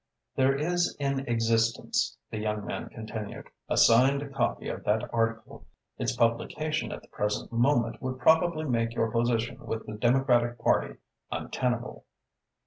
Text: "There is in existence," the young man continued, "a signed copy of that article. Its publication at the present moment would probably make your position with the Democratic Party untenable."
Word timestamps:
"There 0.35 0.55
is 0.55 0.97
in 0.99 1.19
existence," 1.27 2.17
the 2.31 2.39
young 2.39 2.65
man 2.65 2.89
continued, 2.89 3.51
"a 3.69 3.77
signed 3.77 4.33
copy 4.33 4.67
of 4.67 4.83
that 4.83 5.07
article. 5.13 5.67
Its 5.99 6.15
publication 6.15 6.91
at 6.91 7.03
the 7.03 7.07
present 7.09 7.51
moment 7.51 8.01
would 8.01 8.17
probably 8.17 8.65
make 8.65 8.95
your 8.95 9.11
position 9.11 9.63
with 9.63 9.85
the 9.85 9.93
Democratic 9.93 10.57
Party 10.57 10.95
untenable." 11.31 12.05